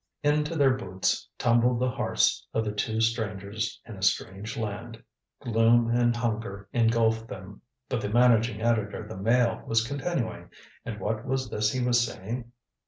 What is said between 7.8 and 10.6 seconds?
But the managing editor of the Mail was continuing